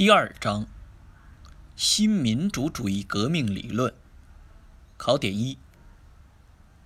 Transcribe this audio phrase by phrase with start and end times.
[0.00, 0.66] 第二章：
[1.76, 3.92] 新民主主义革命理论。
[4.96, 5.58] 考点一：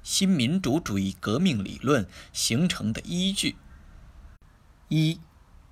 [0.02, 3.54] 新民主主义革命理论形成的依据。
[4.88, 5.20] 一、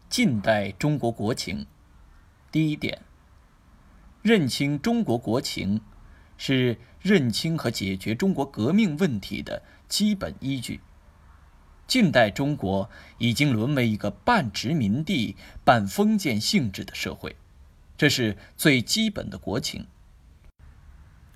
[0.08, 1.66] 近代中国国情。
[2.52, 3.02] 第一点，
[4.22, 5.80] 认清中国国情，
[6.38, 10.80] 是认清和解决中国革命问题的基本依据。
[11.92, 12.88] 近代中国
[13.18, 17.36] 已经沦为一个半殖民地半封建性质的社会，
[17.98, 19.86] 这是最基本的国情。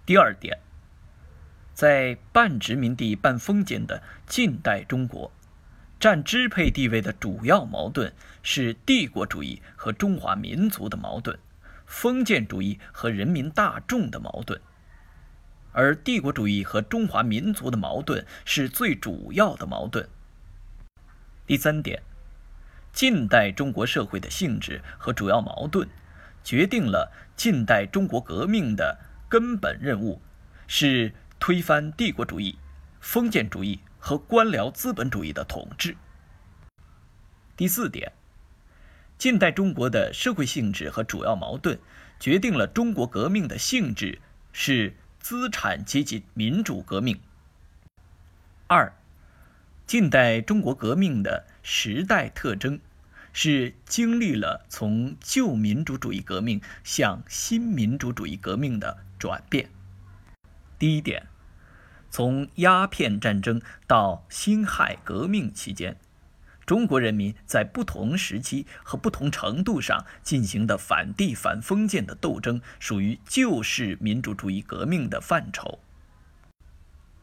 [0.07, 0.59] 第二点，
[1.75, 5.31] 在半殖民地半封建的近代中国，
[6.01, 8.11] 占支配地位的主要矛盾
[8.43, 11.39] 是帝国主义和中华民族的矛盾，
[11.85, 14.59] 封建主义和人民大众的矛盾，
[15.73, 20.09] 而帝国主义和中华民族的矛盾是最主要的矛盾。
[21.47, 22.03] 第三点，
[22.93, 25.87] 近代中国社会的性质和主要矛盾，
[26.43, 30.21] 决定了近代中国革命的根本任务，
[30.67, 32.59] 是推翻帝国主义、
[33.01, 35.97] 封建主义和官僚资本主义的统治。
[37.57, 38.11] 第四点，
[39.17, 41.79] 近代中国的社会性质和主要矛盾，
[42.19, 44.21] 决定了中国革命的性质
[44.53, 47.21] 是资产阶级民主革命。
[48.67, 48.93] 二。
[49.87, 52.81] 近代中国革命的时代特征，
[53.33, 59.71] 是经历了从旧民主主义革命向新民主主义革命的转变。
[60.77, 61.29] 第一点，
[62.11, 65.97] 从鸦片战争到辛亥革命期间，
[66.67, 75.79] 中国人民在不同时期和不同程度上进行的反帝反封建的斗争，属于旧式民主主义革命的范畴。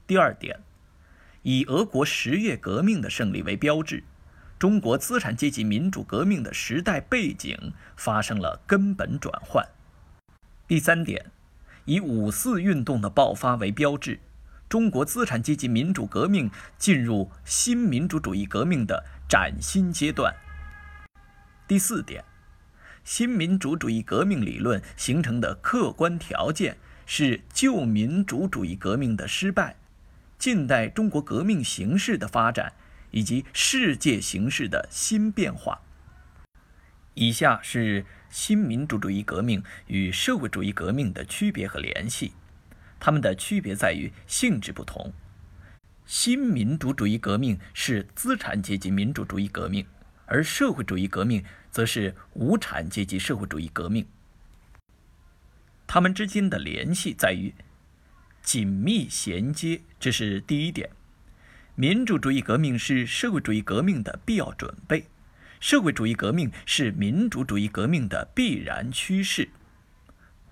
[0.07, 0.61] 第二点。
[1.43, 4.03] 以俄国十月革命的胜利为标志，
[4.57, 9.67] 中国资产阶级民主革命的时代背景发生了根本转换。
[10.67, 11.31] 第三点，
[11.83, 14.21] 以五四运动的爆发为标志，
[14.69, 20.33] 中国资产阶级民主革命进入新民主主义革命的崭新阶段。
[21.67, 22.23] 第四点，
[23.03, 29.75] 新民主主义革命理论形成的客观条件是旧民主主义革命的失败。
[30.43, 32.73] 近代中国革命形势的发展，
[33.11, 35.79] 以及世界形势的新变化。
[37.13, 42.33] 以下是新民主主义革命与社会主义革命的区别和联系。
[42.99, 45.13] 它们的区别在于性质不同。
[46.05, 49.87] 新民主主义革命是资产阶级民主主义革命，
[50.25, 54.05] 而社会主义革命则是无产阶级社会主义革命。
[55.87, 57.55] 它们之间的联系在于。
[58.43, 60.89] 紧密衔接，这是第一点。
[61.75, 65.05] 民主主义革命是社会主义革命的必要准备，
[65.61, 69.49] 社会主义革命是民主主义革命的必然趋势。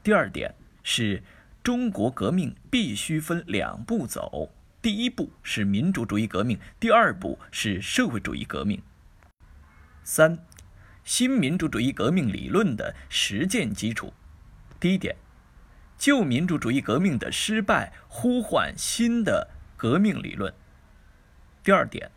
[0.01, 1.21] 第二点是，
[1.61, 8.81] 中国革命必须分两步走，第一步是民主主义革命，第二步是社会主义革命。
[10.03, 10.39] 三，
[11.03, 14.13] 新民主主义革命理论的实践基础。
[14.79, 15.13] 第一点。
[16.01, 20.51] 旧民主主义革命的失败呼唤新的革命理论。
[21.63, 22.09] 第二点，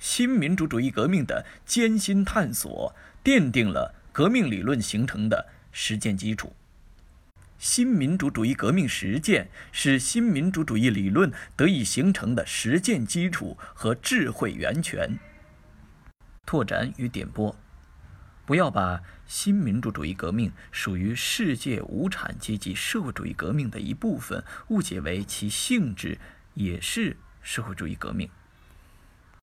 [0.00, 2.92] 新民主主义革命的艰辛探索
[3.22, 6.52] 奠定了革命理论形成的实践基础。
[7.56, 15.08] 新民主主义革命实践是新民主主义理论得以形成的实践基础和智慧源泉。
[16.44, 17.54] 拓展与点拨。
[18.46, 26.18] 不要把新民主主义革命属于世界无产阶级社会主义革命的一部分，误解为其性质
[26.54, 28.28] 也是社会主义革命。